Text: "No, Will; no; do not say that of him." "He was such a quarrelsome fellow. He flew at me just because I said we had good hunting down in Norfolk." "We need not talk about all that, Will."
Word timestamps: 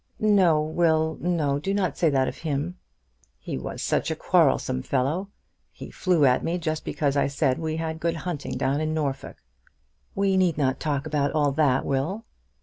"No, 0.19 0.63
Will; 0.63 1.19
no; 1.21 1.59
do 1.59 1.75
not 1.75 1.95
say 1.95 2.09
that 2.09 2.27
of 2.27 2.39
him." 2.39 2.75
"He 3.37 3.55
was 3.55 3.83
such 3.83 4.09
a 4.09 4.15
quarrelsome 4.15 4.81
fellow. 4.81 5.29
He 5.71 5.91
flew 5.91 6.25
at 6.25 6.43
me 6.43 6.57
just 6.57 6.83
because 6.83 7.15
I 7.15 7.27
said 7.27 7.59
we 7.59 7.75
had 7.77 7.99
good 7.99 8.15
hunting 8.15 8.57
down 8.57 8.81
in 8.81 8.95
Norfolk." 8.95 9.35
"We 10.15 10.37
need 10.37 10.57
not 10.57 10.79
talk 10.79 11.05
about 11.05 11.33
all 11.33 11.51
that, 11.51 11.85
Will." 11.85 12.25